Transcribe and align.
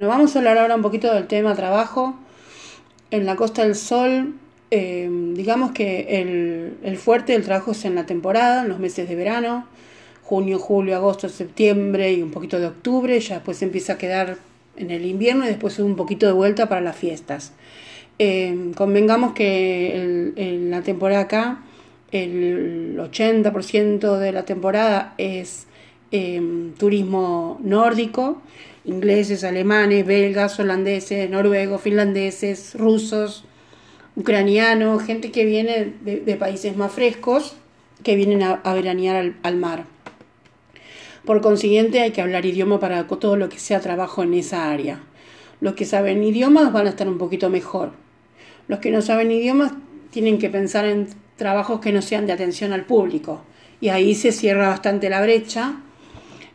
Nos 0.00 0.08
vamos 0.08 0.34
a 0.34 0.38
hablar 0.38 0.56
ahora 0.56 0.76
un 0.76 0.80
poquito 0.80 1.12
del 1.12 1.26
tema 1.26 1.54
trabajo. 1.54 2.14
En 3.10 3.26
la 3.26 3.36
Costa 3.36 3.64
del 3.64 3.74
Sol, 3.74 4.32
eh, 4.70 5.06
digamos 5.34 5.72
que 5.72 6.22
el, 6.82 6.96
fuerte 6.96 7.34
del 7.34 7.44
trabajo 7.44 7.72
es 7.72 7.84
en 7.84 7.96
la 7.96 8.06
temporada, 8.06 8.62
en 8.62 8.70
los 8.70 8.78
meses 8.78 9.10
de 9.10 9.14
verano, 9.14 9.66
junio, 10.22 10.58
julio, 10.58 10.96
agosto, 10.96 11.28
septiembre 11.28 12.14
y 12.14 12.22
un 12.22 12.30
poquito 12.30 12.58
de 12.58 12.68
octubre, 12.68 13.20
ya 13.20 13.34
después 13.34 13.60
empieza 13.60 13.92
a 13.92 13.98
quedar 13.98 14.38
en 14.78 14.90
el 14.90 15.04
invierno 15.04 15.44
y 15.44 15.48
después 15.48 15.78
un 15.78 15.96
poquito 15.96 16.24
de 16.24 16.32
vuelta 16.32 16.66
para 16.66 16.80
las 16.80 16.96
fiestas. 16.96 17.52
Eh, 18.18 18.72
convengamos 18.76 19.34
que 19.34 20.32
en 20.34 20.70
la 20.70 20.80
temporada 20.80 21.20
acá, 21.20 21.62
el 22.10 22.96
80% 22.98 24.16
de 24.16 24.32
la 24.32 24.46
temporada 24.46 25.12
es 25.18 25.66
eh, 26.12 26.72
turismo 26.76 27.60
nórdico, 27.62 28.42
ingleses, 28.90 29.44
alemanes, 29.44 30.04
belgas, 30.04 30.58
holandeses, 30.58 31.30
noruegos, 31.30 31.80
finlandeses, 31.80 32.74
rusos, 32.74 33.44
ucranianos, 34.16 35.04
gente 35.04 35.30
que 35.30 35.44
viene 35.44 35.94
de, 36.02 36.36
países 36.36 36.76
más 36.76 36.92
frescos, 36.92 37.54
que 38.02 38.16
vienen 38.16 38.42
a, 38.42 38.74
veranear 38.74 39.34
al, 39.42 39.56
mar. 39.56 39.84
Por 41.24 41.40
consiguiente, 41.40 42.00
hay 42.00 42.10
que 42.10 42.20
hablar 42.20 42.44
idioma 42.44 42.80
para 42.80 43.06
todo 43.06 43.36
lo 43.36 43.48
que 43.48 43.60
sea 43.60 43.80
trabajo 43.80 44.24
en 44.24 44.34
esa 44.34 44.70
área. 44.70 45.00
Los 45.60 45.74
que 45.74 45.84
saben 45.84 46.24
idiomas 46.24 46.72
van 46.72 46.86
a 46.88 46.90
estar 46.90 47.08
un 47.08 47.18
poquito 47.18 47.48
mejor. 47.48 47.92
Los 48.66 48.80
que 48.80 48.90
no 48.90 49.02
saben 49.02 49.30
idiomas 49.30 49.72
tienen 50.10 50.38
que 50.38 50.50
pensar 50.50 50.84
en 50.86 51.06
trabajos 51.36 51.80
que 51.80 51.92
no 51.92 52.02
sean 52.02 52.26
de 52.26 52.32
atención 52.32 52.72
al 52.72 52.86
público. 52.86 53.42
Y 53.80 53.90
ahí 53.90 54.14
se 54.16 54.32
cierra 54.32 54.68
bastante 54.68 55.10
la 55.10 55.22
brecha 55.22 55.76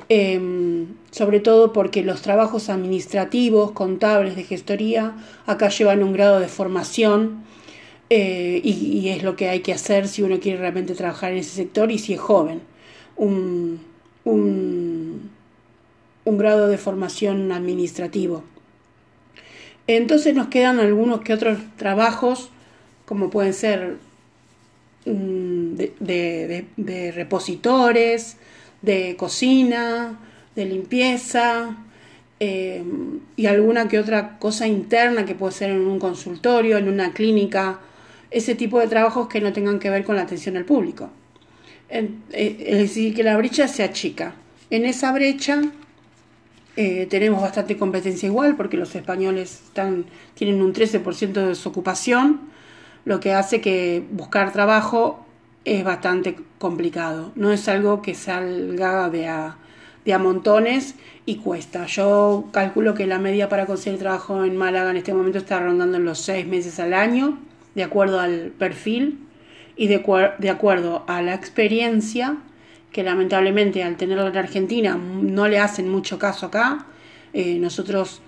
Em, 0.08 0.86
sobre 1.10 1.40
todo 1.40 1.74
porque 1.74 2.04
los 2.04 2.22
trabajos 2.22 2.70
administrativos, 2.70 3.72
contables, 3.72 4.36
de 4.36 4.44
gestoría, 4.44 5.16
acá 5.48 5.70
llevan 5.70 6.04
un 6.04 6.14
grado 6.14 6.40
de 6.40 6.48
formación 6.48 7.44
eh, 8.12 8.62
y, 8.64 9.10
es 9.10 9.24
lo 9.24 9.36
que 9.36 9.50
hay 9.50 9.62
que 9.62 9.74
hacer 9.74 10.08
si 10.08 10.22
uno 10.22 10.40
quiere 10.40 10.60
realmente 10.60 10.94
trabajar 10.94 11.32
en 11.32 11.40
ese 11.40 11.56
sector 11.56 11.92
y 11.92 11.98
si 11.98 12.14
es 12.14 12.20
joven. 12.20 12.62
Un, 13.16 13.80
un, 14.26 15.32
un 16.24 16.38
grado 16.38 16.68
de 16.68 16.78
formación 16.78 17.52
administrativo. 17.52 18.44
Entonces 19.88 20.36
nos 20.36 20.48
quedan 20.48 20.80
algunos 20.80 21.22
que 21.22 21.34
otros 21.34 21.58
trabajos, 21.78 22.50
como 23.06 23.32
pueden 23.32 23.54
ser 23.54 23.98
mm, 25.06 25.76
de 25.76 27.12
repositores, 27.16 28.38
de 28.86 29.16
cocina, 29.18 30.20
de 30.56 30.66
limpieza 30.66 31.78
eh, 32.40 32.84
y 33.36 33.46
alguna 33.46 33.88
que 33.88 34.00
otra 34.00 34.38
cosa 34.40 34.68
interna 34.68 35.26
que 35.26 35.36
puede 35.36 35.54
ser 35.54 35.72
en 35.72 35.82
un 35.82 36.00
consultorio, 36.00 36.78
en 36.78 36.88
una 36.88 37.12
clínica, 37.14 37.80
ese 38.32 38.56
tipo 38.56 38.80
de 38.80 38.88
trabajos 38.88 39.28
que 39.28 39.42
no 39.42 39.54
tengan 39.54 39.80
que 39.80 39.90
ver 39.90 40.04
con 40.04 40.16
la 40.16 40.24
atención 40.24 40.58
al 40.58 40.66
público. 40.66 41.10
Eh, 41.90 42.10
es 42.32 42.78
decir, 42.78 43.14
que 43.14 43.24
la 43.24 43.38
brecha 43.38 43.68
se 43.68 43.84
achica. 43.84 44.36
En 44.70 44.86
esa 44.86 45.12
brecha 45.12 45.62
eh, 46.76 47.08
tenemos 47.10 47.42
bastante 47.42 47.78
competencia 47.78 48.28
igual 48.28 48.56
porque 48.56 48.78
los 48.78 48.94
españoles 48.96 49.62
están, 49.68 50.06
tienen 50.34 50.62
un 50.62 50.74
13% 50.74 51.32
de 51.32 51.48
desocupación, 51.48 52.42
lo 53.06 53.20
que 53.20 53.34
hace 53.34 53.62
que 53.62 54.04
buscar 54.12 54.52
trabajo 54.52 55.25
es 55.66 55.84
bastante 55.84 56.38
complicado. 56.60 57.32
No 57.36 57.52
es 57.52 57.68
algo 57.68 58.02
que 58.02 58.16
salga 58.16 59.10
de 59.10 59.28
a, 59.28 59.58
de 60.06 60.18
montones 60.18 60.96
y 61.26 61.38
cuesta. 61.38 61.88
Yo 61.88 62.46
calculo 62.52 62.94
que 62.94 63.08
la 63.08 63.20
media 63.20 63.50
para 63.50 63.66
conseguir 63.66 64.00
trabajo 64.00 64.46
en 64.46 64.56
Málaga 64.56 64.92
en 64.92 64.98
este 64.98 65.14
momento 65.14 65.40
está 65.40 65.60
rondando 65.60 65.98
en 65.98 66.06
los 66.06 66.20
seis 66.20 66.46
meses 66.46 66.80
al 66.80 66.94
año, 66.94 67.40
de 67.74 67.84
acuerdo 67.84 68.20
al 68.20 68.54
perfil 68.58 69.20
y 69.76 69.88
de, 69.88 70.04
de 70.38 70.50
acuerdo 70.50 71.04
a 71.08 71.22
la 71.22 71.34
experiencia, 71.34 72.38
que 72.92 73.04
lamentablemente 73.04 73.84
al 73.84 73.98
tenerlo 73.98 74.28
en 74.28 74.38
Argentina 74.38 74.96
no 74.96 75.48
le 75.48 75.60
hacen 75.60 75.90
mucho 75.90 76.18
caso 76.20 76.46
acá. 76.46 76.86
Eh, 77.34 77.58
nosotros 77.60 78.22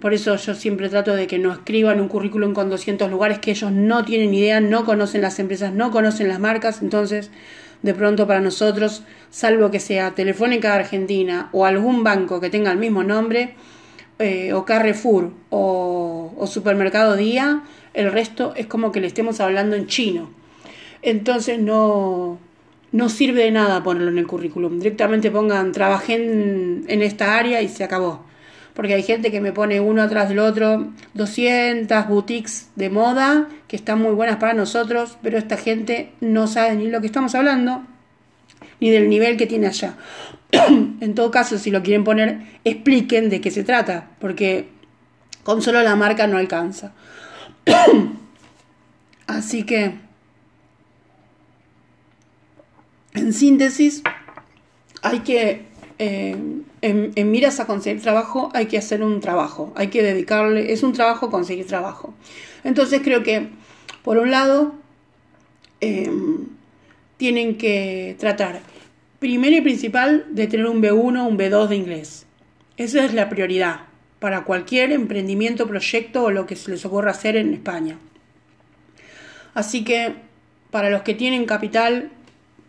por 0.00 0.12
eso 0.12 0.36
yo 0.36 0.54
siempre 0.54 0.88
trato 0.88 1.14
de 1.14 1.26
que 1.26 1.38
no 1.38 1.52
escriban 1.52 2.00
un 2.00 2.08
currículum 2.08 2.52
con 2.52 2.68
200 2.68 3.10
lugares 3.10 3.38
que 3.38 3.52
ellos 3.52 3.72
no 3.72 4.04
tienen 4.04 4.34
idea, 4.34 4.60
no 4.60 4.84
conocen 4.84 5.22
las 5.22 5.38
empresas, 5.38 5.72
no 5.72 5.90
conocen 5.90 6.28
las 6.28 6.38
marcas. 6.38 6.82
Entonces, 6.82 7.30
de 7.82 7.94
pronto 7.94 8.26
para 8.26 8.40
nosotros, 8.40 9.04
salvo 9.30 9.70
que 9.70 9.80
sea 9.80 10.14
Telefónica 10.14 10.74
Argentina 10.74 11.48
o 11.52 11.64
algún 11.64 12.04
banco 12.04 12.40
que 12.40 12.50
tenga 12.50 12.72
el 12.72 12.78
mismo 12.78 13.04
nombre, 13.04 13.54
eh, 14.18 14.52
o 14.52 14.64
Carrefour 14.64 15.32
o, 15.50 16.32
o 16.36 16.46
Supermercado 16.46 17.16
Día, 17.16 17.62
el 17.94 18.12
resto 18.12 18.54
es 18.56 18.66
como 18.66 18.92
que 18.92 19.00
le 19.00 19.06
estemos 19.06 19.40
hablando 19.40 19.76
en 19.76 19.86
chino. 19.86 20.30
Entonces 21.02 21.58
no, 21.58 22.38
no 22.92 23.08
sirve 23.08 23.44
de 23.44 23.50
nada 23.50 23.82
ponerlo 23.82 24.10
en 24.10 24.18
el 24.18 24.26
currículum. 24.26 24.78
Directamente 24.78 25.30
pongan, 25.30 25.72
trabajé 25.72 26.14
en, 26.14 26.84
en 26.88 27.02
esta 27.02 27.38
área 27.38 27.62
y 27.62 27.68
se 27.68 27.84
acabó 27.84 28.25
porque 28.76 28.92
hay 28.92 29.02
gente 29.02 29.30
que 29.30 29.40
me 29.40 29.52
pone 29.52 29.80
uno 29.80 30.02
atrás 30.02 30.28
del 30.28 30.38
otro, 30.38 30.92
200 31.14 32.08
boutiques 32.08 32.68
de 32.76 32.90
moda 32.90 33.48
que 33.68 33.74
están 33.74 34.02
muy 34.02 34.12
buenas 34.12 34.36
para 34.36 34.52
nosotros, 34.52 35.16
pero 35.22 35.38
esta 35.38 35.56
gente 35.56 36.12
no 36.20 36.46
sabe 36.46 36.76
ni 36.76 36.90
lo 36.90 37.00
que 37.00 37.06
estamos 37.06 37.34
hablando, 37.34 37.82
ni 38.78 38.90
del 38.90 39.08
nivel 39.08 39.38
que 39.38 39.46
tiene 39.46 39.68
allá. 39.68 39.96
en 40.52 41.14
todo 41.14 41.30
caso, 41.30 41.58
si 41.58 41.70
lo 41.70 41.82
quieren 41.82 42.04
poner, 42.04 42.42
expliquen 42.64 43.30
de 43.30 43.40
qué 43.40 43.50
se 43.50 43.64
trata, 43.64 44.10
porque 44.20 44.68
con 45.42 45.62
solo 45.62 45.80
la 45.80 45.96
marca 45.96 46.26
no 46.26 46.36
alcanza. 46.36 46.92
Así 49.26 49.64
que, 49.64 49.94
en 53.14 53.32
síntesis, 53.32 54.02
hay 55.02 55.20
que 55.20 55.64
eh, 55.98 56.36
en, 56.82 57.30
miras 57.30 57.58
a 57.58 57.66
conseguir 57.66 58.02
trabajo 58.02 58.50
hay 58.54 58.66
que 58.66 58.76
hacer 58.76 59.02
un 59.02 59.20
trabajo, 59.20 59.72
hay 59.76 59.88
que 59.88 60.02
dedicarle, 60.02 60.72
es 60.72 60.82
un 60.82 60.92
trabajo 60.92 61.30
conseguir 61.30 61.66
trabajo. 61.66 62.14
Entonces 62.64 63.00
creo 63.02 63.22
que, 63.22 63.48
por 64.02 64.18
un 64.18 64.30
lado, 64.30 64.74
em, 65.80 66.48
tienen 67.16 67.56
que 67.56 68.16
tratar, 68.18 68.60
primero 69.18 69.56
y 69.56 69.60
principal, 69.62 70.26
de 70.30 70.46
tener 70.46 70.66
un 70.66 70.82
B1 70.82 71.26
un 71.26 71.38
B2 71.38 71.68
de 71.68 71.76
inglés. 71.76 72.26
Esa 72.76 73.04
es 73.04 73.14
la 73.14 73.28
prioridad 73.28 73.80
para 74.18 74.44
cualquier 74.44 74.92
emprendimiento, 74.92 75.66
proyecto 75.66 76.24
o 76.24 76.30
lo 76.30 76.46
que 76.46 76.56
se 76.56 76.70
les 76.70 76.84
ocurra 76.84 77.12
hacer 77.12 77.36
en 77.36 77.54
España. 77.54 77.98
Así 79.54 79.84
que, 79.84 80.14
para 80.70 80.90
los 80.90 81.02
que 81.02 81.14
tienen 81.14 81.46
capital, 81.46 82.10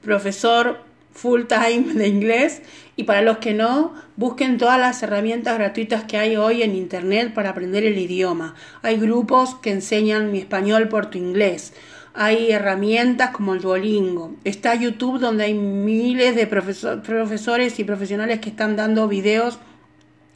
profesor, 0.01 0.86
full 1.17 1.45
time 1.45 1.93
de 1.95 2.07
inglés 2.07 2.61
y 2.95 3.03
para 3.03 3.21
los 3.21 3.37
que 3.39 3.53
no, 3.53 3.93
busquen 4.15 4.57
todas 4.57 4.79
las 4.79 5.01
herramientas 5.01 5.57
gratuitas 5.57 6.03
que 6.03 6.17
hay 6.17 6.35
hoy 6.35 6.61
en 6.61 6.75
Internet 6.75 7.33
para 7.33 7.49
aprender 7.49 7.83
el 7.83 7.97
idioma. 7.97 8.55
Hay 8.83 8.97
grupos 8.97 9.55
que 9.55 9.71
enseñan 9.71 10.31
mi 10.31 10.39
español 10.39 10.87
por 10.87 11.07
tu 11.07 11.17
inglés. 11.17 11.73
Hay 12.13 12.51
herramientas 12.51 13.31
como 13.31 13.53
el 13.53 13.61
Duolingo. 13.61 14.35
Está 14.43 14.75
YouTube 14.75 15.19
donde 15.19 15.45
hay 15.45 15.53
miles 15.53 16.35
de 16.35 16.47
profesores 16.47 17.79
y 17.79 17.83
profesionales 17.83 18.39
que 18.39 18.49
están 18.49 18.75
dando 18.75 19.07
videos 19.07 19.59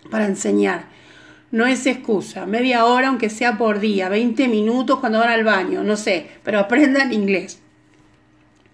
para 0.10 0.26
enseñar. 0.26 0.86
No 1.52 1.66
es 1.68 1.86
excusa. 1.86 2.46
Media 2.46 2.86
hora, 2.86 3.10
aunque 3.10 3.30
sea 3.30 3.58
por 3.58 3.80
día, 3.80 4.10
20 4.10 4.48
minutos 4.48 5.00
cuando 5.00 5.20
van 5.20 5.30
al 5.30 5.44
baño, 5.44 5.84
no 5.84 5.96
sé, 5.96 6.28
pero 6.44 6.60
aprendan 6.60 7.14
inglés. 7.14 7.60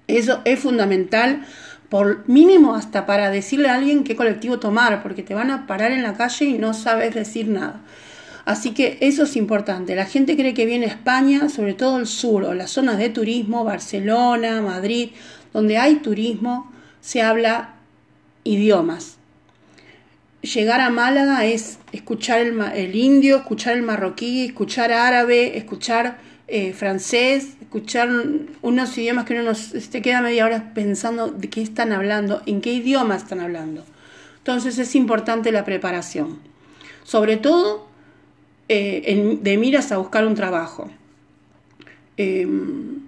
Eso 0.07 0.41
es 0.45 0.59
fundamental 0.59 1.45
por 1.90 2.28
mínimo 2.28 2.75
hasta 2.75 3.06
para 3.06 3.30
decirle 3.30 3.70
a 3.70 3.75
alguien 3.75 4.03
qué 4.03 4.16
colectivo 4.16 4.59
tomar, 4.59 5.02
porque 5.02 5.24
te 5.24 5.34
van 5.34 5.52
a 5.52 5.68
parar 5.68 5.92
en 5.92 6.03
la 6.03 6.16
calle 6.16 6.46
y 6.46 6.58
no 6.58 6.74
sabes 6.74 7.16
decir 7.16 7.48
nada. 7.48 7.81
Así 8.46 8.72
que 8.72 8.98
eso 9.01 9.24
es 9.24 9.36
importante. 9.36 9.95
La 9.95 10.06
gente 10.06 10.38
cree 10.38 10.54
que 10.54 10.66
viene 10.66 10.86
a 10.86 10.89
España, 10.89 11.50
sobre 11.50 11.74
todo 11.74 11.98
el 11.98 12.07
sur 12.07 12.45
o 12.45 12.54
las 12.54 12.72
zonas 12.72 12.98
de 12.98 13.10
turismo, 13.10 13.63
Barcelona, 13.66 14.62
Madrid, 14.62 15.10
donde 15.54 15.78
hay 15.78 15.95
turismo, 15.95 16.72
se 17.01 17.22
habla 17.22 17.75
idiomas. 18.44 19.18
Llegar 20.42 20.80
a 20.80 20.90
Málaga 20.90 21.45
es 21.45 21.80
escuchar 21.92 22.40
el, 22.40 22.62
el 22.74 22.95
indio, 22.95 23.38
escuchar 23.38 23.75
el 23.75 23.83
marroquí, 23.83 24.45
escuchar 24.45 24.94
árabe, 24.94 25.57
escuchar 25.57 26.18
eh, 26.50 26.72
francés, 26.72 27.57
escuchar 27.60 28.10
unos 28.68 28.98
idiomas 28.98 29.24
que 29.24 29.40
uno 29.40 29.56
se 29.56 29.78
este, 29.78 30.02
queda 30.02 30.22
media 30.22 30.44
hora 30.44 30.74
pensando 30.74 31.30
de 31.30 31.50
qué 31.50 31.62
están 31.62 31.94
hablando, 31.94 32.42
en 32.46 32.60
qué 32.60 32.74
idioma 32.74 33.16
están 33.16 33.40
hablando. 33.40 33.86
Entonces 34.40 34.78
es 34.78 34.94
importante 34.94 35.54
la 35.54 35.64
preparación. 35.64 36.40
Sobre 37.04 37.38
todo 37.38 37.88
eh, 38.68 39.38
de 39.42 39.58
miras 39.58 39.94
a 39.94 39.98
buscar 39.98 40.28
un 40.28 40.36
trabajo. 40.36 40.92
Em, 42.18 43.00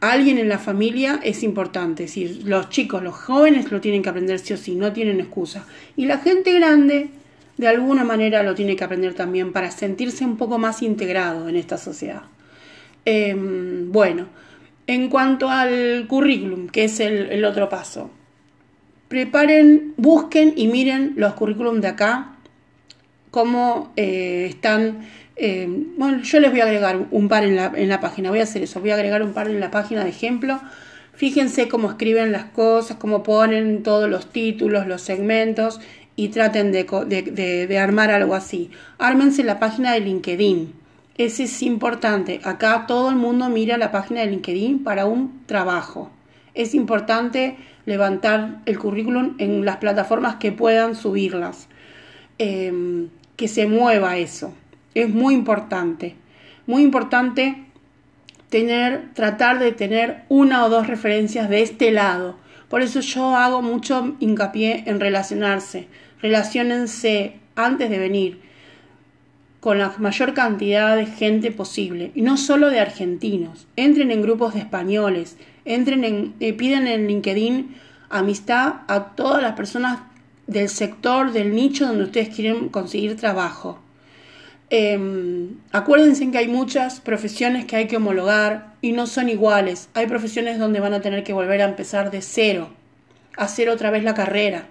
alguien 0.00 0.38
en 0.38 0.48
la 0.48 0.58
familia 0.58 1.20
es 1.22 1.42
importante, 1.42 2.06
los 2.44 2.70
chicos, 2.70 3.02
los 3.02 3.14
jóvenes 3.14 3.70
lo 3.70 3.82
tienen 3.82 4.02
que 4.02 4.08
aprender 4.08 4.38
sí 4.38 4.54
o 4.54 4.56
sí, 4.56 4.74
no 4.74 4.94
tienen 4.94 5.20
excusa. 5.20 5.66
Y 5.96 6.06
la 6.06 6.16
gente 6.18 6.54
grande 6.54 7.10
de 7.58 7.68
alguna 7.68 8.04
manera 8.04 8.42
lo 8.42 8.54
tiene 8.54 8.74
que 8.74 8.84
aprender 8.84 9.12
también 9.12 9.52
para 9.52 9.70
sentirse 9.70 10.24
un 10.24 10.38
poco 10.38 10.56
más 10.56 10.80
integrado 10.80 11.46
en 11.50 11.56
esta 11.56 11.76
sociedad. 11.76 12.22
Em, 13.04 13.92
bueno, 13.92 14.26
en 14.86 15.08
cuanto 15.08 15.50
al 15.50 16.06
currículum, 16.08 16.68
que 16.68 16.84
es 16.84 17.00
el, 17.00 17.44
otro 17.44 17.68
paso, 17.68 18.10
preparen, 19.08 19.94
busquen 19.96 20.52
y 20.56 20.68
miren 20.68 21.14
los 21.16 21.34
currículums 21.34 21.80
de 21.82 21.88
acá, 21.88 22.36
cómo 23.30 23.92
eh, 23.96 24.46
están. 24.48 25.06
Em, 25.36 25.96
bueno, 25.98 26.22
yo 26.22 26.40
les 26.40 26.50
voy 26.50 26.60
a 26.60 26.64
agregar 26.64 27.06
un 27.10 27.28
par 27.28 27.44
en 27.44 27.56
la, 27.56 27.72
en 27.74 27.88
la 27.88 28.00
página, 28.00 28.30
voy 28.30 28.40
a 28.40 28.44
hacer 28.44 28.62
eso, 28.62 28.80
voy 28.80 28.90
a 28.90 28.94
agregar 28.94 29.22
un 29.22 29.32
par 29.32 29.48
en 29.48 29.60
la 29.60 29.70
página 29.70 30.04
de 30.04 30.10
ejemplo. 30.10 30.60
Fíjense 31.16 31.68
cómo 31.68 31.90
escriben 31.90 32.30
las 32.30 32.44
cosas, 32.44 32.98
cómo 32.98 33.22
ponen 33.22 33.82
todos 33.82 34.08
los 34.08 34.30
títulos, 34.30 34.86
los 34.86 35.00
segmentos 35.00 35.80
y 36.14 36.28
traten 36.28 36.72
de, 36.72 37.78
armar 37.78 38.10
algo 38.10 38.34
así. 38.34 38.70
Ármense 38.98 39.42
la 39.42 39.58
página 39.58 39.92
de 39.92 40.00
LinkedIn. 40.00 40.85
Ese 41.18 41.44
es 41.44 41.62
importante. 41.62 42.40
Acá 42.44 42.84
todo 42.86 43.10
el 43.10 43.16
mundo 43.16 43.48
mira 43.48 43.78
la 43.78 43.90
página 43.90 44.20
de 44.20 44.26
LinkedIn 44.26 44.84
para 44.84 45.06
un 45.06 45.42
trabajo. 45.46 46.10
Es 46.54 46.74
importante 46.74 47.56
levantar 47.86 48.60
el 48.66 48.78
currículum 48.78 49.34
en 49.38 49.64
las 49.64 49.78
plataformas 49.78 50.36
que 50.36 50.52
puedan 50.52 50.94
subirlas. 50.94 51.68
Em, 52.38 53.08
que 53.36 53.48
se 53.48 53.66
mueva 53.66 54.16
eso. 54.16 54.54
Es 54.94 55.08
muy 55.08 55.34
importante. 55.34 56.16
Muy 56.66 56.82
importante 56.82 57.64
tener, 58.50 59.12
tratar 59.14 59.58
de 59.58 59.72
tener 59.72 60.24
una 60.28 60.64
o 60.64 60.68
dos 60.68 60.86
referencias 60.86 61.48
de 61.48 61.62
este 61.62 61.90
lado. 61.90 62.36
Por 62.68 62.82
eso 62.82 63.00
yo 63.00 63.36
hago 63.36 63.62
mucho 63.62 64.16
hincapié 64.20 64.84
en 64.86 65.00
relacionarse 65.00 65.88
relaciónense 66.22 67.34
antes 67.54 67.90
de 67.90 67.98
venir 67.98 68.40
con 69.66 69.80
la 69.80 69.92
mayor 69.98 70.32
cantidad 70.32 70.94
de 70.94 71.06
gente 71.06 71.50
posible, 71.50 72.12
y 72.14 72.22
no 72.22 72.36
solo 72.36 72.70
de 72.70 72.78
argentinos. 72.78 73.66
Entren 73.74 74.12
en 74.12 74.22
grupos 74.22 74.54
de 74.54 74.60
españoles, 74.60 75.36
entren 75.64 76.04
en, 76.04 76.34
eh, 76.38 76.52
piden 76.52 76.86
en 76.86 77.08
LinkedIn 77.08 77.74
amistad 78.08 78.82
a 78.86 79.16
todas 79.16 79.42
las 79.42 79.54
personas 79.54 80.02
del 80.46 80.68
sector, 80.68 81.32
del 81.32 81.52
nicho 81.52 81.84
donde 81.84 82.04
ustedes 82.04 82.28
quieren 82.28 82.68
conseguir 82.68 83.16
trabajo. 83.16 83.80
Em, 84.70 85.56
acuérdense 85.72 86.30
que 86.30 86.38
hay 86.38 86.46
muchas 86.46 87.00
profesiones 87.00 87.64
que 87.64 87.74
hay 87.74 87.88
que 87.88 87.96
homologar 87.96 88.74
y 88.82 88.92
no 88.92 89.08
son 89.08 89.28
iguales. 89.28 89.88
Hay 89.94 90.06
profesiones 90.06 90.60
donde 90.60 90.78
van 90.78 90.94
a 90.94 91.00
tener 91.00 91.24
que 91.24 91.32
volver 91.32 91.60
a 91.60 91.64
empezar 91.64 92.12
de 92.12 92.22
cero, 92.22 92.68
hacer 93.36 93.68
otra 93.68 93.90
vez 93.90 94.04
la 94.04 94.14
carrera. 94.14 94.68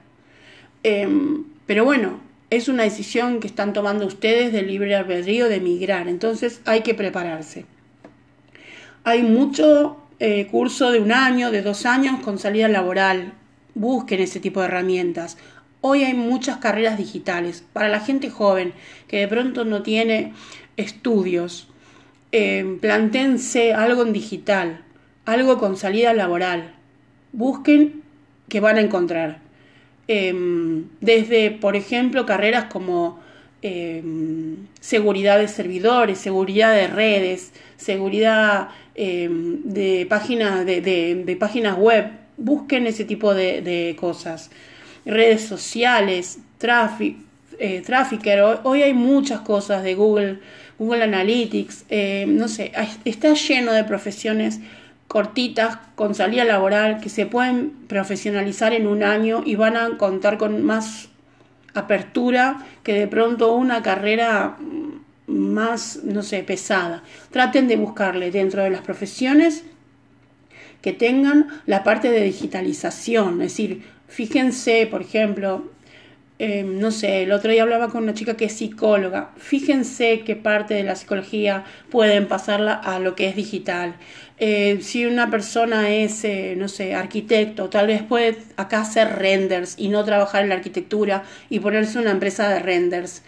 Em, 0.84 1.44
pero 1.66 1.84
bueno, 1.84 2.22
es 2.50 2.68
una 2.68 2.84
decisión 2.84 3.40
que 3.40 3.48
están 3.48 3.74
tomando 3.74 4.06
ustedes 4.06 4.54
de 4.54 4.62
libre 4.62 4.96
albedrío 4.96 5.50
de 5.50 5.56
emigrar, 5.56 6.08
entonces 6.08 6.62
hay 6.66 6.82
que 6.82 6.94
prepararse. 6.94 7.66
Hay 9.04 9.24
mucho 9.24 9.98
eh, 10.20 10.48
curso 10.48 10.92
de 10.92 11.00
un 11.00 11.12
año, 11.12 11.52
de 11.52 11.62
dos 11.62 11.86
años 11.86 12.22
con 12.22 12.40
salida 12.40 12.68
laboral. 12.68 13.34
Busquen 13.74 14.22
ese 14.22 14.40
tipo 14.40 14.62
de 14.62 14.68
herramientas. 14.68 15.38
Hoy 15.82 16.04
hay 16.04 16.14
muchas 16.14 16.58
carreras 16.58 16.98
digitales. 16.98 17.64
Para 17.74 17.90
la 17.90 18.00
gente 18.00 18.30
joven 18.30 18.74
que 19.08 19.20
de 19.20 19.28
pronto 19.28 19.66
no 19.66 19.84
tiene 19.84 20.34
estudios, 20.78 21.68
eh, 22.32 22.80
algo 23.76 24.04
en 24.04 24.14
digital, 24.14 24.84
algo 25.26 25.58
con 25.58 25.78
salida 25.78 26.14
laboral. 26.14 26.74
Busquen 27.32 28.02
que 28.50 28.60
van 28.60 28.78
a 28.78 28.82
encontrar. 28.82 29.45
Em, 30.08 30.84
desde, 31.02 31.50
por 31.52 31.76
ejemplo, 31.76 32.26
carreras 32.26 32.66
como 32.66 33.20
em, 33.62 34.56
seguridad 34.80 35.40
de 35.40 35.48
servidores, 35.48 36.20
seguridad 36.20 36.76
de 36.76 36.88
redes, 36.88 37.52
seguridad 37.78 38.70
em, 38.94 39.62
de, 39.64 40.06
páginas, 40.08 40.66
de, 40.66 41.38
páginas 41.40 41.78
web. 41.78 42.12
Busquen 42.38 42.86
ese 42.86 43.06
tipo 43.06 43.34
de, 43.34 43.96
cosas. 44.00 44.52
Redes 45.06 45.42
sociales, 45.42 46.40
tráfico. 46.58 47.20
Eh, 47.58 47.82
hoy 48.64 48.84
hay 48.84 48.94
muchas 48.94 49.40
cosas 49.40 49.84
de 49.84 49.96
Google, 49.96 50.40
Google 50.78 51.04
Analytics, 51.04 51.86
no 52.28 52.50
sé, 52.50 52.74
está 53.06 53.34
lleno 53.34 53.72
de 53.72 53.86
profesiones 53.86 54.60
cortitas 55.08 55.78
con 55.96 56.16
salida 56.16 56.44
laboral 56.44 57.00
que 57.00 57.10
se 57.10 57.26
pueden 57.26 57.72
profesionalizar 57.88 58.74
en 58.74 58.88
un 58.88 59.04
año 59.04 59.44
y 59.46 59.56
van 59.56 59.78
a 59.78 59.98
contar 59.98 60.38
con 60.38 60.64
más 60.64 61.10
apertura 61.74 62.66
que 62.84 62.94
de 62.94 63.08
pronto 63.08 63.54
una 63.54 63.84
carrera 63.84 64.58
más, 65.28 66.00
no 66.04 66.24
sé, 66.24 66.44
pesada. 66.44 67.04
Traten 67.32 67.68
de 67.68 67.76
buscarle 67.76 68.32
dentro 68.32 68.64
de 68.64 68.70
las 68.70 68.82
profesiones 68.82 69.64
que 70.82 70.94
tengan 70.94 71.48
la 71.66 71.84
parte 71.84 72.12
de 72.12 72.22
digitalización, 72.22 73.42
es 73.42 73.54
decir, 73.54 73.84
fíjense, 74.08 74.88
por 74.90 75.02
ejemplo, 75.02 75.72
Em, 76.38 76.80
no 76.80 76.92
sé, 76.92 77.24
el 77.24 77.32
otro 77.32 77.50
día 77.52 77.64
hablaba 77.64 77.90
con 77.90 78.04
una 78.04 78.14
chica 78.14 78.36
que 78.36 78.46
es 78.46 78.54
psicóloga. 78.54 79.32
Fíjense 79.38 80.22
qué 80.26 80.36
parte 80.36 80.74
de 80.74 80.84
la 80.84 80.96
psicología 80.98 81.64
pueden 81.90 82.28
pasarla 82.28 82.74
a 82.74 83.00
lo 83.00 83.16
que 83.16 83.30
es 83.30 83.36
digital. 83.38 83.96
Eh, 84.38 84.80
si 84.82 85.06
una 85.06 85.32
persona 85.32 85.90
es, 85.92 86.26
eh, 86.26 86.56
no 86.58 86.68
sé, 86.68 86.94
arquitecto, 86.94 87.70
tal 87.70 87.88
vez 87.88 88.04
puede 88.04 88.38
acá 88.58 88.82
hacer 88.82 89.16
renders 89.18 89.76
y 89.78 89.88
no 89.88 90.04
trabajar 90.04 90.44
en 90.44 90.50
la 90.50 90.56
arquitectura 90.56 91.24
y 91.50 91.60
ponerse 91.60 92.00
una 92.00 92.12
empresa 92.12 92.50
de 92.50 92.60
renders. 92.60 93.24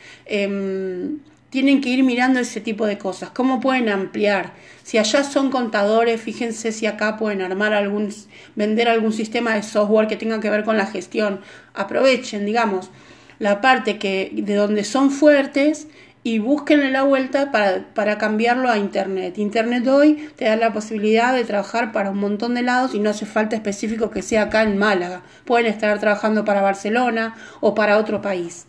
Tienen 1.50 1.80
que 1.80 1.90
ir 1.90 2.04
mirando 2.04 2.40
ese 2.40 2.60
tipo 2.60 2.86
de 2.86 2.98
cosas. 2.98 3.30
¿Cómo 3.30 3.62
pueden 3.62 3.88
ampliar? 3.88 4.52
Si 4.84 4.98
allá 4.98 5.24
son 5.24 5.50
contadores, 5.50 6.20
fíjense 6.22 6.74
si 6.74 6.86
acá 6.86 7.16
pueden 7.16 7.42
armar 7.42 7.74
algún, 7.74 8.14
vender 8.56 8.90
algún 8.90 9.14
sistema 9.14 9.56
de 9.56 9.64
software 9.64 10.08
que 10.08 10.18
tenga 10.18 10.42
que 10.42 10.50
ver 10.50 10.66
con 10.66 10.76
la 10.78 10.86
gestión. 10.86 11.40
Aprovechen, 11.74 12.46
digamos, 12.46 12.92
la 13.40 13.62
parte 13.62 13.98
que, 13.98 14.32
de 14.34 14.56
donde 14.56 14.84
son 14.84 15.10
fuertes 15.10 15.88
y 16.22 16.40
busquen 16.40 16.92
la 16.92 17.04
vuelta 17.04 17.54
para, 17.54 17.86
para 17.94 18.18
cambiarlo 18.18 18.70
a 18.70 18.78
Internet. 18.78 19.38
Internet 19.38 19.88
hoy 19.88 20.30
te 20.36 20.46
da 20.46 20.58
la 20.58 20.74
posibilidad 20.74 21.34
de 21.34 21.46
trabajar 21.46 21.94
para 21.94 22.12
un 22.12 22.18
montón 22.18 22.56
de 22.56 22.64
lados 22.64 22.94
y 22.94 23.00
no 23.00 23.12
hace 23.12 23.26
falta 23.26 23.56
específico 23.56 24.12
que 24.12 24.22
sea 24.22 24.44
acá 24.44 24.64
en 24.64 24.78
Málaga. 24.78 25.22
Pueden 25.46 25.68
estar 25.68 25.98
trabajando 26.00 26.44
para 26.44 26.62
Barcelona 26.62 27.36
o 27.62 27.74
para 27.74 27.98
otro 27.98 28.22
país 28.22 28.66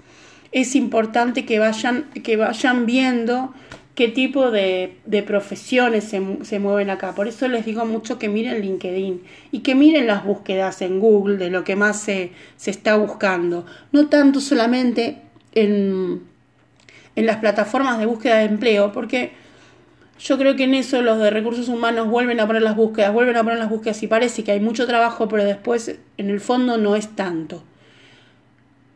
es 0.52 0.74
importante 0.74 1.44
que 1.44 1.58
vayan, 1.58 2.04
que 2.22 2.36
vayan 2.36 2.86
viendo 2.86 3.54
qué 3.94 4.06
tipo 4.06 4.52
de, 4.52 4.96
profesiones 5.26 6.04
se, 6.04 6.22
se, 6.42 6.58
mueven 6.60 6.88
acá. 6.88 7.14
Por 7.14 7.26
eso 7.26 7.48
les 7.48 7.64
digo 7.64 7.84
mucho 7.84 8.18
que 8.18 8.28
miren 8.28 8.60
LinkedIn 8.60 9.22
y 9.50 9.60
que 9.60 9.74
miren 9.74 10.06
las 10.06 10.24
búsquedas 10.24 10.82
en 10.82 11.00
Google 11.00 11.36
de 11.36 11.50
lo 11.50 11.64
que 11.64 11.74
más 11.74 12.00
se, 12.00 12.30
se 12.56 12.70
está 12.70 12.96
buscando. 12.96 13.66
No 13.90 14.08
tanto 14.08 14.40
solamente 14.40 15.22
en, 15.52 16.22
en 17.16 17.26
las 17.26 17.38
plataformas 17.38 17.98
de 17.98 18.06
búsqueda 18.06 18.36
de 18.36 18.44
empleo, 18.44 18.92
porque 18.92 19.32
yo 20.20 20.38
creo 20.38 20.54
que 20.54 20.64
en 20.64 20.74
eso 20.74 21.02
los 21.02 21.18
de 21.18 21.30
recursos 21.30 21.68
humanos 21.68 22.08
vuelven 22.08 22.38
a 22.38 22.46
poner 22.46 22.62
las 22.62 22.76
búsquedas, 22.76 23.12
vuelven 23.12 23.36
a 23.36 23.42
poner 23.42 23.58
las 23.58 23.68
búsquedas 23.68 24.00
y 24.04 24.06
parece 24.06 24.44
que 24.44 24.52
hay 24.52 24.60
mucho 24.60 24.86
trabajo, 24.86 25.28
pero 25.28 25.44
después 25.44 25.98
en 26.16 26.30
el 26.30 26.40
fondo 26.40 26.78
no 26.78 26.94
es 26.94 27.16
tanto. 27.16 27.64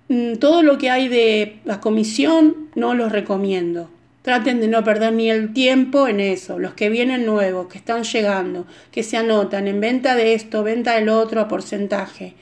Mm, 0.09 0.35
todo 0.37 0.63
lo 0.63 0.79
que 0.79 0.91
hay 0.91 1.09
de 1.09 1.61
la 1.65 1.81
comisión 1.81 2.69
no 2.75 2.95
los 2.95 3.13
recomiendo. 3.13 3.91
Traten 4.23 4.61
de 4.61 4.69
no 4.69 4.85
perder 4.85 5.13
ni 5.13 5.31
el 5.31 5.53
tiempo 5.53 6.07
en 6.07 6.21
eso. 6.21 6.59
Los 6.59 6.75
que 6.75 6.89
vienen 6.89 7.27
nuevos, 7.27 7.69
que 7.69 7.79
están 7.79 8.05
llegando, 8.05 8.67
que 8.91 9.03
se 9.03 9.17
anotan 9.17 9.69
en 9.69 9.81
venta 9.81 10.15
de 10.15 10.35
esto, 10.35 10.63
venta 10.63 10.95
del 10.95 11.09
otro 11.09 11.41
a 11.41 11.49
porcentaje, 11.49 12.35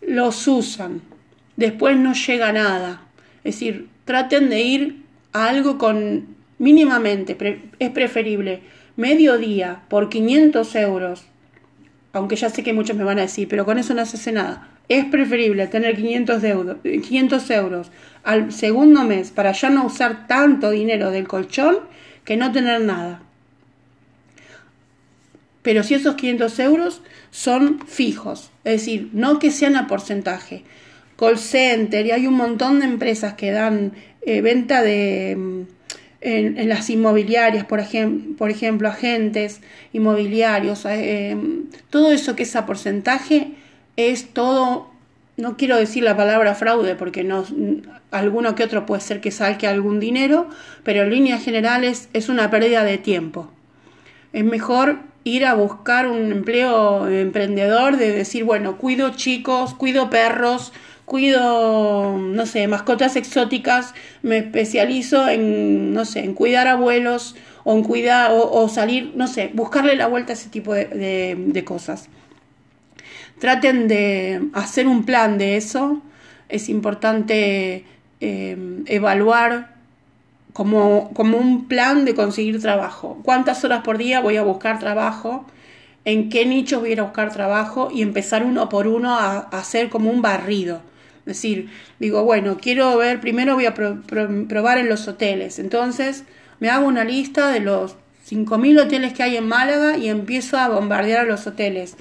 los 0.00 0.46
usan. 0.46 1.02
Después 1.56 1.96
no 1.96 2.12
llega 2.14 2.52
nada. 2.52 3.02
Es 3.44 3.54
decir, 3.54 3.88
traten 4.04 4.50
de 4.50 4.60
ir 4.60 5.02
a 5.32 5.48
algo 5.48 5.78
con 5.78 6.36
mínimamente, 6.58 7.36
es 7.78 7.90
preferible 7.90 8.60
medio 8.96 9.38
día 9.38 9.82
por 9.88 10.10
500 10.10 10.74
euros, 10.76 11.24
aunque 12.12 12.36
ya 12.36 12.50
sé 12.50 12.62
que 12.62 12.72
muchos 12.72 12.96
me 12.96 13.04
van 13.04 13.18
a 13.18 13.22
decir, 13.22 13.48
pero 13.48 13.64
con 13.64 13.78
eso 13.78 13.94
no 13.94 14.04
se 14.04 14.16
hace 14.16 14.32
nada 14.32 14.79
es 14.90 15.04
preferible 15.04 15.68
tener 15.68 15.94
500, 15.94 16.42
500 16.82 17.50
euros 17.50 17.90
al 18.24 18.52
segundo 18.52 19.04
mes 19.04 19.30
para 19.30 19.52
ya 19.52 19.70
no 19.70 19.86
usar 19.86 20.26
tanto 20.26 20.70
dinero 20.70 21.12
del 21.12 21.28
colchón 21.28 21.78
que 22.24 22.36
no 22.36 22.50
tener 22.50 22.80
nada. 22.80 23.22
Pero 25.62 25.84
si 25.84 25.94
esos 25.94 26.16
500 26.16 26.58
euros 26.58 27.02
son 27.30 27.78
fijos, 27.86 28.50
es 28.64 28.80
decir, 28.80 29.10
no 29.12 29.38
que 29.38 29.52
sean 29.52 29.76
a 29.76 29.86
porcentaje. 29.86 30.64
Call 31.16 31.38
center 31.38 32.06
y 32.06 32.10
hay 32.10 32.26
un 32.26 32.34
montón 32.34 32.80
de 32.80 32.86
empresas 32.86 33.34
que 33.34 33.52
dan 33.52 33.92
eh, 34.22 34.40
venta 34.40 34.82
de 34.82 35.36
mm, 35.38 35.60
en, 36.20 36.68
las 36.68 36.90
inmobiliarias, 36.90 37.64
por, 37.64 37.80
por 38.36 38.50
ejemplo, 38.50 38.88
agentes 38.88 39.60
inmobiliarios, 39.92 40.84
eh, 40.86 41.36
todo 41.90 42.10
eso 42.10 42.34
que 42.34 42.42
es 42.42 42.56
a 42.56 42.66
porcentaje 42.66 43.54
es 43.96 44.32
todo 44.32 44.90
no 45.40 45.56
quiero 45.56 45.76
decir 45.76 46.02
la 46.02 46.16
palabra 46.16 46.54
fraude 46.54 46.94
porque 46.94 47.24
no, 47.24 47.44
alguno 48.10 48.54
que 48.54 48.64
otro 48.64 48.86
puede 48.86 49.00
ser 49.00 49.20
que 49.20 49.30
salque 49.30 49.66
algún 49.66 49.98
dinero, 49.98 50.48
pero 50.84 51.02
en 51.02 51.10
líneas 51.10 51.42
generales 51.42 52.08
es 52.12 52.28
una 52.28 52.50
pérdida 52.50 52.84
de 52.84 52.98
tiempo. 52.98 53.50
Es 54.32 54.44
mejor 54.44 54.98
ir 55.24 55.46
a 55.46 55.54
buscar 55.54 56.06
un 56.06 56.30
empleo 56.30 57.08
emprendedor 57.08 57.96
de 57.96 58.12
decir, 58.12 58.44
bueno, 58.44 58.76
cuido 58.78 59.10
chicos, 59.10 59.74
cuido 59.74 60.10
perros, 60.10 60.72
cuido, 61.04 62.16
no 62.18 62.46
sé, 62.46 62.68
mascotas 62.68 63.16
exóticas, 63.16 63.94
me 64.22 64.38
especializo 64.38 65.28
en, 65.28 65.92
no 65.92 66.04
sé, 66.04 66.20
en 66.20 66.34
cuidar 66.34 66.68
abuelos 66.68 67.34
o 67.64 67.74
en 67.74 67.82
cuidar 67.82 68.30
o, 68.32 68.68
salir, 68.68 69.12
no 69.16 69.26
sé, 69.26 69.50
buscarle 69.52 69.96
la 69.96 70.06
vuelta 70.06 70.32
a 70.32 70.36
ese 70.36 70.48
tipo 70.48 70.72
de 70.74 71.62
cosas. 71.66 72.08
Traten 73.40 73.88
de 73.88 74.48
hacer 74.52 74.86
un 74.86 75.04
plan 75.04 75.38
de 75.38 75.56
eso. 75.56 76.02
Es 76.50 76.68
importante 76.68 77.84
eh, 78.20 78.82
evaluar 78.84 79.74
como, 80.52 81.10
como 81.14 81.38
un 81.38 81.66
plan 81.66 82.04
de 82.04 82.14
conseguir 82.14 82.60
trabajo. 82.60 83.18
¿Cuántas 83.24 83.64
horas 83.64 83.82
por 83.82 83.96
día 83.96 84.20
voy 84.20 84.36
a 84.36 84.42
buscar 84.42 84.78
trabajo? 84.78 85.46
¿En 86.04 86.28
qué 86.28 86.44
nichos 86.44 86.80
voy 86.80 86.98
a 86.98 87.02
buscar 87.02 87.32
trabajo? 87.32 87.88
Y 87.90 88.02
empezar 88.02 88.44
uno 88.44 88.68
por 88.68 88.86
uno 88.86 89.14
a, 89.14 89.38
hacer 89.38 89.88
como 89.88 90.10
un 90.10 90.20
barrido. 90.20 90.82
Es 91.20 91.36
decir, 91.36 91.70
digo, 91.98 92.24
bueno, 92.24 92.58
quiero 92.60 92.96
ver, 92.98 93.20
primero 93.20 93.54
voy 93.54 93.64
a 93.64 93.74
probar 93.74 94.76
en 94.76 94.88
los 94.88 95.08
hoteles. 95.08 95.58
Entonces, 95.58 96.24
me 96.58 96.68
hago 96.68 96.86
una 96.86 97.04
lista 97.04 97.48
de 97.48 97.60
los 97.60 97.96
5.000 98.28 98.82
hoteles 98.82 99.14
que 99.14 99.22
hay 99.22 99.36
en 99.36 99.48
Málaga 99.48 99.96
y 99.96 100.08
empiezo 100.08 100.58
a 100.58 100.68
bombardear 100.68 101.20
a 101.20 101.24
los 101.24 101.46
hoteles. 101.46 101.96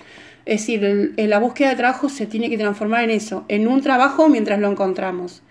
Es 0.50 0.62
decir, 0.62 1.14
la 1.16 1.38
búsqueda 1.38 1.70
de 1.70 1.76
trabajo 1.76 2.10
se 2.10 2.26
tiene 2.26 2.50
que 2.50 2.58
transformar 2.58 3.04
en 3.04 3.12
eso, 3.12 3.46
en 3.50 3.68
un 3.68 3.82
trabajo 3.82 4.30
mientras 4.30 4.60
lo 4.60 4.72
encontramos. 4.72 5.44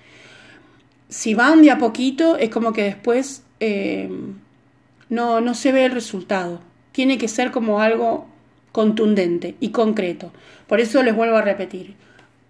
Si 1.08 1.34
van 1.34 1.62
de 1.62 1.70
a 1.70 1.78
poquito, 1.78 2.36
es 2.36 2.50
como 2.50 2.72
que 2.72 2.82
después 2.82 3.44
eh, 3.60 4.10
no, 5.08 5.40
no 5.40 5.54
se 5.54 5.70
ve 5.70 5.84
el 5.84 5.92
resultado. 5.92 6.60
Tiene 6.90 7.16
que 7.16 7.28
ser 7.28 7.52
como 7.52 7.80
algo 7.80 8.26
contundente 8.72 9.54
y 9.60 9.68
concreto. 9.68 10.32
Por 10.66 10.80
eso 10.80 11.00
les 11.04 11.14
vuelvo 11.14 11.36
a 11.36 11.42
repetir. 11.42 11.94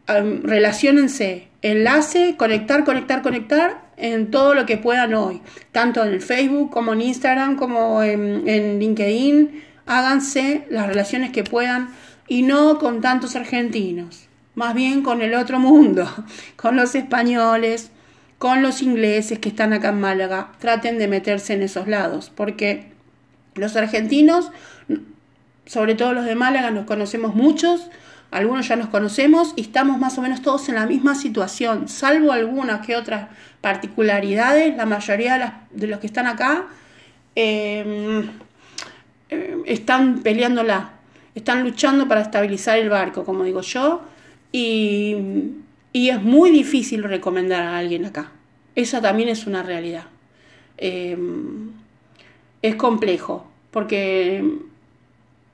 relaciónense, 0.07 1.49
enlace, 1.61 2.37
conectar, 2.39 2.83
conectar, 2.85 3.21
conectar 3.21 3.83
en 3.99 4.31
todo 4.31 4.55
lo 4.55 4.65
que 4.65 4.79
puedan 4.79 5.13
hoy, 5.13 5.43
tanto 5.71 6.03
en 6.03 6.15
el 6.15 6.23
Facebook 6.23 6.71
como 6.71 6.95
en 6.95 7.03
Instagram, 7.03 7.57
como 7.57 8.03
en 8.03 8.79
LinkedIn. 8.79 9.65
Háganse 9.85 10.67
las 10.71 10.87
relaciones 10.87 11.31
que 11.31 11.45
puedan 11.45 11.91
y 12.29 12.43
no 12.43 12.79
con 12.79 13.01
tantos 13.01 13.35
argentinos, 13.37 14.29
más 14.55 14.75
bien 14.75 15.03
con 15.03 15.23
el 15.23 15.35
otro 15.35 15.59
mundo, 15.59 16.09
con 16.57 16.77
los 16.77 16.95
españoles, 16.95 17.91
con 18.39 18.63
los 18.63 18.83
ingleses 18.83 19.39
que 19.39 19.49
están 19.49 19.73
acá 19.73 19.89
en 19.89 20.01
Málaga. 20.01 20.53
Traten 20.59 20.99
de 20.99 21.09
meterse 21.09 21.55
en 21.55 21.63
esos 21.63 21.89
lados, 21.89 22.31
porque 22.35 22.93
los 23.55 23.77
argentinos, 23.77 24.51
sobre 25.67 25.95
todo 25.95 26.13
los 26.13 26.27
de 26.27 26.35
Málaga, 26.35 26.71
nos 26.71 26.87
conocemos 26.87 27.35
muchos, 27.35 27.91
algunos 28.31 28.69
ya 28.69 28.77
nos 28.77 28.89
conocemos 28.89 29.55
y 29.57 29.63
estamos 29.63 29.99
más 29.99 30.19
o 30.19 30.23
menos 30.23 30.43
todos 30.43 30.69
en 30.69 30.75
la 30.75 30.87
misma 30.87 31.15
situación, 31.15 31.89
salvo 31.89 32.31
algunas 32.31 32.87
que 32.87 32.95
otras 32.95 33.29
particularidades, 33.63 34.77
la 34.77 34.87
mayoría 34.87 35.65
de, 35.71 35.87
los 35.87 35.99
que 35.99 36.07
están 36.07 36.27
acá 36.27 36.67
eh, 37.35 38.29
eh, 39.31 39.57
están 39.67 40.21
peleándola 40.21 40.98
están 41.35 41.63
luchando 41.63 42.09
para 42.09 42.21
estabilizar 42.21 42.79
el 42.79 42.89
barco, 42.89 43.25
como 43.25 43.45
digo 43.45 43.61
yo, 43.63 44.03
y, 44.53 45.17
es 45.93 46.23
muy 46.23 46.51
difícil 46.51 47.03
recomendar 47.03 47.63
a 47.63 47.79
alguien 47.79 48.05
acá. 48.05 48.33
Esa 48.75 49.01
también 49.01 49.29
es 49.29 49.47
una 49.47 49.63
realidad. 49.63 50.05
Em, 50.77 51.73
es 52.63 52.77
complejo, 52.77 53.47
porque 53.71 54.45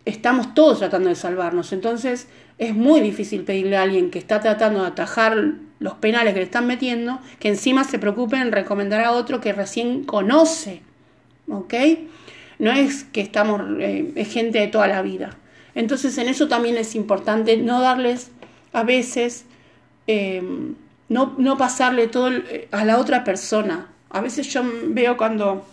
estamos 0.04 0.54
todos 0.54 0.80
tratando 0.80 1.08
de 1.08 1.14
salvarnos, 1.14 1.72
entonces 1.72 2.28
es 2.58 2.74
muy 2.74 3.00
difícil 3.00 3.42
pedirle 3.44 3.76
a 3.76 3.82
alguien 3.82 4.10
que 4.10 4.18
está 4.18 4.40
tratando 4.40 4.82
de 4.82 4.88
atajar 4.88 5.54
los 5.80 5.94
penales 5.94 6.34
que 6.34 6.40
le 6.40 6.44
están 6.46 6.66
metiendo, 6.66 7.20
que 7.38 7.48
encima 7.48 7.84
se 7.84 7.98
preocupe 7.98 8.36
en 8.36 8.52
recomendar 8.52 9.00
a 9.00 9.12
otro 9.12 9.40
que 9.40 9.52
recién 9.52 10.04
conoce, 10.04 10.82
¿ok? 11.48 11.74
No 12.58 12.72
es 12.72 13.04
que 13.04 13.20
estamos, 13.20 13.60
eh, 13.80 14.12
es 14.14 14.32
gente 14.32 14.60
de 14.60 14.68
toda 14.68 14.86
la 14.86 15.02
vida. 15.02 15.36
Entonces 15.74 16.16
en 16.18 16.28
eso 16.28 16.48
también 16.48 16.76
es 16.76 16.94
importante 16.94 17.56
no 17.56 17.80
darles 17.80 18.30
a 18.72 18.82
veces, 18.82 19.44
em, 20.06 20.74
no, 21.08 21.34
no, 21.38 21.56
pasarle 21.56 22.08
todo 22.08 22.30
a 22.70 22.84
la 22.84 22.98
otra 22.98 23.24
persona. 23.24 23.88
A 24.10 24.20
veces 24.20 24.46
yo 24.52 24.62
veo 24.88 25.16
cuando 25.16 25.66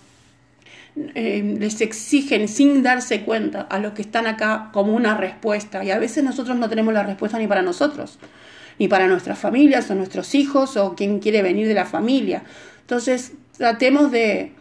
em, 0.95 1.57
les 1.57 1.81
exigen 1.81 2.47
sin 2.47 2.83
darse 2.83 3.21
cuenta 3.21 3.61
a 3.61 3.79
los 3.79 3.93
que 3.93 4.01
están 4.01 4.27
acá 4.27 4.69
como 4.73 4.93
una 4.93 5.15
respuesta 5.15 5.83
y 5.83 5.91
a 5.91 5.99
veces 5.99 6.23
nosotros 6.23 6.57
no 6.57 6.67
tenemos 6.69 6.93
la 6.93 7.03
respuesta 7.03 7.37
ni 7.39 7.47
para 7.47 7.61
nosotros, 7.61 8.19
ni 8.77 8.87
para 8.87 9.07
nuestras 9.07 9.39
familias 9.39 9.89
o 9.89 9.95
nuestros 9.95 10.35
hijos 10.35 10.77
o 10.77 10.95
quien 10.95 11.19
quiere 11.19 11.41
venir 11.41 11.67
de 11.67 11.75
la 11.75 11.85
familia. 11.85 12.43
Entonces 12.81 13.33
tratemos 13.57 14.11
de, 14.11 14.53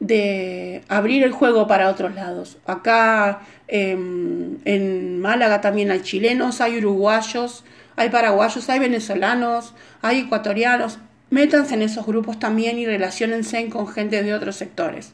de 0.00 0.82
abrir 0.88 1.22
el 1.22 1.32
juego 1.32 1.66
para 1.66 1.88
otros 1.88 2.14
lados. 2.14 2.58
Acá 2.66 3.40
em, 3.70 4.58
en 4.64 5.20
Málaga 5.20 5.60
también 5.60 5.90
hay 5.90 6.00
chilenos, 6.00 6.60
hay 6.60 6.78
uruguayos, 6.78 7.64
hay 7.96 8.10
paraguayos, 8.10 8.68
hay 8.68 8.78
venezolanos, 8.78 9.74
hay 10.02 10.20
ecuatorianos. 10.20 10.98
Métanse 11.30 11.74
en 11.74 11.82
esos 11.82 12.06
grupos 12.06 12.38
también 12.38 12.78
y 12.78 12.86
relacionense 12.86 13.68
con 13.68 13.86
gente 13.88 14.22
de 14.22 14.34
otros 14.34 14.56
sectores. 14.56 15.12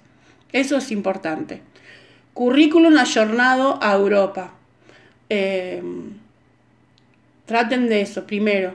Eso 0.52 0.76
es 0.78 0.90
importante. 0.90 1.62
Currículum 2.32 2.96
ayornado 2.96 3.78
a 3.82 3.94
Europa. 3.94 4.54
Em, 5.28 6.14
traten 7.44 7.88
de 7.88 8.00
eso 8.00 8.26
primero. 8.26 8.74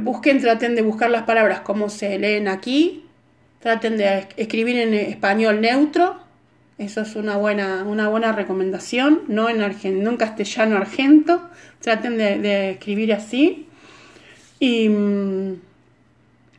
Busquen, 0.00 0.40
traten 0.40 0.76
de 0.76 0.82
buscar 0.82 1.10
las 1.10 1.24
palabras 1.24 1.60
como 1.60 1.88
se 1.88 2.18
leen 2.18 2.46
aquí 2.46 3.04
Traten 3.60 3.96
de 3.96 4.28
escribir 4.36 4.78
en 4.78 4.94
español 4.94 5.60
neutro. 5.60 6.16
Eso 6.78 7.00
es 7.00 7.16
una 7.16 7.36
buena, 7.36 7.82
una 7.84 8.08
buena 8.08 8.32
recomendación. 8.32 9.22
No 9.28 9.48
en, 9.48 9.60
en 9.62 10.16
castellano 10.16 10.76
argento. 10.76 11.48
Traten 11.80 12.16
de, 12.16 12.70
escribir 12.70 13.12
así. 13.12 13.66
Y, 14.60 14.88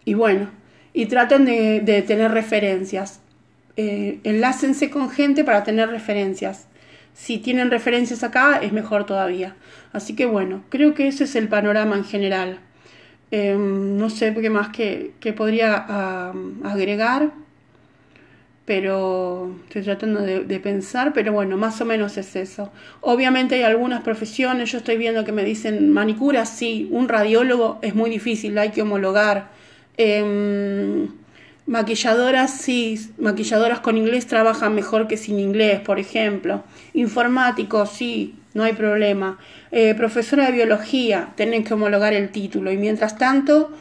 y, 0.06 0.14
bueno, 0.14 0.50
y 0.94 1.06
traten 1.06 1.46
de, 1.46 2.04
tener 2.06 2.32
referencias. 2.32 3.22
Eh, 3.78 4.20
enlácense 4.24 4.90
con 4.90 5.10
gente 5.10 5.44
para 5.44 5.64
tener 5.64 5.90
referencias. 5.90 6.68
Si 7.14 7.38
tienen 7.38 7.72
referencias 7.72 8.24
acá, 8.24 8.60
es 8.62 8.72
mejor 8.72 9.06
todavía. 9.06 9.56
Así 9.94 10.16
que 10.16 10.26
bueno, 10.26 10.64
creo 10.70 10.94
que 10.94 11.08
ese 11.08 11.24
es 11.24 11.36
el 11.36 11.48
panorama 11.48 11.96
en 11.96 12.04
general. 12.06 12.60
Em, 13.32 13.98
no 13.98 14.10
sé 14.10 14.34
qué 14.34 14.50
más 14.50 14.70
que, 14.70 15.14
podría 15.36 16.32
agregar, 16.64 17.32
pero 18.70 19.56
estoy 19.64 19.82
tratando 19.82 20.22
de, 20.22 20.60
pensar, 20.60 21.12
pero 21.12 21.34
bueno, 21.34 21.58
más 21.58 21.82
o 21.82 21.86
menos 21.86 22.18
es 22.18 22.36
eso. 22.36 22.72
Obviamente 23.02 23.56
hay 23.56 23.64
algunas 23.64 24.04
profesiones, 24.04 24.72
yo 24.72 24.78
estoy 24.78 24.96
viendo 24.96 25.26
que 25.26 25.32
me 25.32 25.44
dicen 25.44 25.90
manicura, 25.90 26.46
sí, 26.46 26.88
un 26.92 27.10
radiólogo 27.10 27.80
es 27.82 27.96
muy 27.96 28.12
difícil, 28.12 28.56
hay 28.60 28.70
que 28.70 28.84
homologar. 28.84 29.48
Em, 29.98 31.08
maquilladoras, 31.66 32.52
sí, 32.62 33.12
maquilladoras 33.18 33.80
con 33.80 33.98
inglés 33.98 34.28
trabajan 34.28 34.76
mejor 34.76 35.08
que 35.08 35.18
sin 35.18 35.40
inglés, 35.40 35.80
por 35.80 35.98
ejemplo. 35.98 36.64
Informáticos, 36.94 37.90
sí, 37.90 38.36
no 38.54 38.62
hay 38.62 38.74
problema. 38.74 39.40
Eh, 39.72 39.96
profesora 39.96 40.46
de 40.46 40.52
biología, 40.52 41.30
tienen 41.36 41.64
que 41.64 41.74
homologar 41.74 42.14
el 42.14 42.30
título 42.30 42.72
y 42.72 42.78
mientras 42.78 43.18
tanto, 43.18 43.72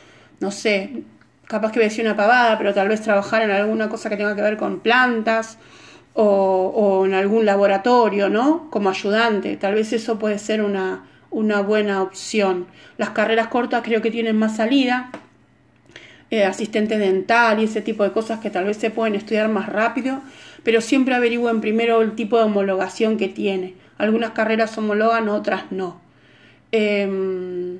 no 0.41 0.51
sé, 0.51 1.03
capaz 1.49 1.73
que 1.73 1.81
voy 1.81 1.89
a 1.89 2.03
una 2.03 2.17
pavada, 2.17 2.59
pero 2.59 2.75
tal 2.75 2.89
vez 2.89 3.01
trabajar 3.03 3.43
en 3.43 3.51
alguna 3.51 3.89
cosa 3.89 4.09
que 4.09 4.17
tenga 4.17 4.37
que 4.37 4.43
ver 4.43 4.57
con 4.57 4.81
plantas 4.81 5.59
o, 6.15 7.05
en 7.07 7.15
algún 7.15 7.47
laboratorio, 7.47 8.29
¿no? 8.29 8.69
Como 8.71 8.91
ayudante, 8.91 9.57
tal 9.57 9.75
vez 9.75 9.93
eso 9.93 10.19
puede 10.19 10.39
ser 10.39 10.63
una, 10.63 11.07
una 11.31 11.61
buena 11.61 12.03
opción. 12.03 12.67
Las 12.97 13.11
carreras 13.11 13.49
cortas 13.49 13.83
creo 13.85 14.03
que 14.03 14.11
tienen 14.11 14.37
más 14.37 14.57
salida, 14.57 15.11
eh, 16.31 16.45
asistente 16.45 16.99
dental 16.99 17.61
y 17.61 17.65
ese 17.65 17.81
tipo 17.81 18.05
de 18.05 18.13
cosas 18.13 18.41
que 18.41 18.51
tal 18.51 18.65
vez 18.65 18.77
se 18.77 18.91
pueden 18.91 19.15
estudiar 19.15 19.49
más 19.49 19.69
rápido, 19.69 20.21
pero 20.65 20.81
siempre 20.81 21.15
averigüen 21.15 21.61
primero 21.61 22.03
el 22.03 22.15
tipo 22.15 22.37
de 22.37 22.45
homologación 22.45 23.17
que 23.17 23.29
tiene. 23.29 23.75
Algunas 23.97 24.33
carreras 24.33 24.77
homologan, 24.77 25.29
otras 25.29 25.71
no. 25.71 26.01
Em, 26.73 27.79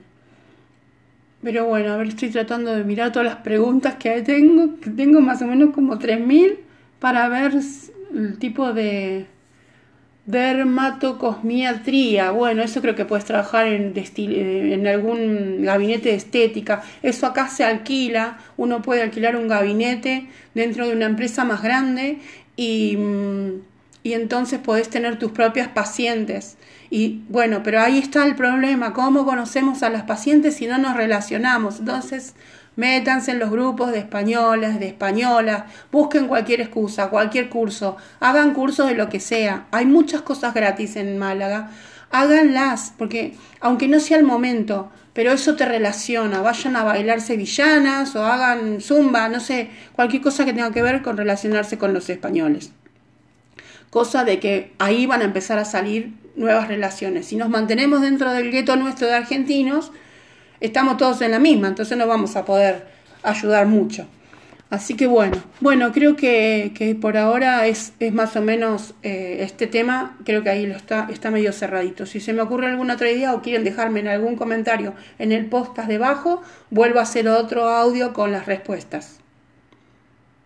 pero 1.43 1.67
bueno, 1.67 1.93
a 1.93 1.97
ver, 1.97 2.09
estoy 2.09 2.31
tratando 2.31 2.75
de 2.75 2.85
mirar 2.85 3.13
todas 3.13 3.27
las 3.27 3.37
preguntas 3.37 3.97
que 3.97 4.23
tengo, 4.23 4.75
tengo 4.97 5.21
más 5.21 5.43
o 5.43 5.47
menos 5.47 5.75
como 5.75 5.99
3.000 5.99 6.59
para 6.99 7.29
ver 7.29 7.53
el 8.15 8.39
tipo 8.39 8.73
de, 8.73 9.27
Dermatocosmiatría, 10.29 12.31
bueno, 12.33 12.63
eso 12.63 12.83
creo 12.83 12.95
que 12.95 13.07
puedes 13.07 13.25
trabajar 13.25 13.67
en, 13.67 13.95
en, 13.97 14.87
algún 14.87 15.63
gabinete 15.63 16.11
de 16.11 16.17
estética. 16.17 16.83
Eso 17.03 17.27
acá 17.27 17.49
se 17.49 17.65
alquila, 17.65 18.37
uno 18.59 18.83
puede 18.83 19.01
alquilar 19.01 19.37
un 19.37 19.49
gabinete 19.49 20.29
dentro 20.53 20.87
de 20.87 20.93
una 20.93 21.07
empresa 21.07 21.47
más 21.47 21.63
grande 21.63 22.19
y, 22.57 22.99
y 24.03 24.13
entonces 24.13 24.59
podés 24.59 24.89
tener 24.89 25.19
tus 25.19 25.33
propias 25.33 25.69
pacientes. 25.69 26.57
Y 26.91 27.23
bueno, 27.29 27.63
pero 27.63 27.81
ahí 27.81 27.99
está 27.99 28.25
el 28.25 28.35
problema, 28.35 28.93
¿cómo 28.93 29.25
conocemos 29.25 29.83
a 29.83 29.91
las 29.91 30.05
pacientes 30.05 30.57
si 30.57 30.67
no 30.67 30.79
nos 30.79 30.97
relacionamos? 30.97 31.81
Entonces, 31.81 32.35
Métanse 32.79 33.33
en 33.33 33.41
los 33.41 33.51
grupos 33.51 33.91
de 33.91 33.99
españolas, 33.99 34.79
de 34.79 34.87
españolas, 34.87 35.65
busquen 35.91 36.29
cualquier 36.29 36.61
excusa, 36.61 37.11
cualquier 37.11 37.49
curso, 37.49 37.97
hagan 38.21 38.55
cursos 38.55 38.87
de 38.87 38.95
lo 38.95 39.09
que 39.09 39.19
sea. 39.19 39.67
Hay 39.73 39.85
muchas 39.85 40.23
cosas 40.23 40.55
gratis 40.55 40.95
en 40.95 41.19
Málaga. 41.19 41.73
Háganlas, 42.13 42.95
porque 42.97 43.35
aunque 43.59 43.89
no 43.89 43.99
sea 43.99 44.17
el 44.17 44.23
momento, 44.23 44.93
pero 45.13 45.33
eso 45.33 45.57
te 45.57 45.65
relaciona. 45.65 46.41
Vayan 46.41 46.77
a 46.77 46.85
bailar 46.85 47.21
sevillanas 47.21 48.15
o 48.15 48.25
hagan 48.25 48.81
zumba, 48.81 49.29
no 49.29 49.41
sé, 49.41 49.71
cualquier 49.93 50.23
cosa 50.23 50.45
que 50.45 50.53
tenga 50.53 50.71
que 50.71 50.81
ver 50.81 51.03
con 51.03 51.17
relacionarse 51.17 51.79
con 51.79 51.93
los 51.93 52.09
españoles. 52.09 52.71
Cosa 53.91 54.25
de 54.25 54.39
que 54.39 54.73
ahí 54.79 55.07
van 55.07 55.23
a 55.23 55.25
empezar 55.25 55.59
a 55.59 55.65
salir 55.65 56.13
nuevas 56.37 56.69
relaciones. 56.69 57.27
Si 57.27 57.37
nos 57.37 57.49
mantenemos 57.49 58.01
dentro 58.01 58.33
del 58.33 58.51
gueto 58.51 58.77
nuestro 58.77 59.07
de 59.07 59.15
argentinos, 59.15 59.93
estamos 60.61 60.97
todos 60.97 61.21
en 61.23 61.33
la 61.33 61.39
misma, 61.39 61.69
entonces 61.69 61.97
no 61.97 62.07
vamos 62.07 62.37
a 62.37 62.45
poder 62.45 62.87
ayudar 63.23 63.67
mucho. 63.67 64.07
Así 64.71 64.97
que 64.97 65.07
bueno, 65.07 65.43
bueno, 65.61 65.93
creo 65.93 66.15
que, 66.15 66.97
por 67.01 67.17
ahora 67.17 67.67
es, 67.67 67.95
es, 68.01 68.13
más 68.13 68.37
o 68.37 68.43
menos 68.43 68.95
eh, 69.03 69.39
este 69.41 69.67
tema, 69.67 70.19
creo 70.27 70.43
que 70.43 70.51
ahí 70.51 70.67
lo 70.67 70.77
está, 70.77 71.09
está 71.11 71.31
medio 71.31 71.55
cerradito. 71.55 72.05
Si 72.05 72.21
se 72.21 72.35
me 72.35 72.43
ocurre 72.43 72.67
alguna 72.67 72.95
otra 72.95 73.11
idea 73.11 73.33
o 73.33 73.41
quieren 73.41 73.65
dejarme 73.65 74.01
en 74.01 74.09
algún 74.09 74.37
comentario 74.37 74.93
en 75.19 75.33
el 75.33 75.47
podcast 75.47 75.89
debajo, 75.89 76.43
vuelvo 76.69 76.99
a 76.99 77.03
hacer 77.03 77.29
otro 77.29 77.67
audio 77.71 78.13
con 78.13 78.31
las 78.31 78.45
respuestas. 78.45 79.21